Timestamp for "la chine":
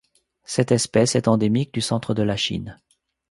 2.23-2.81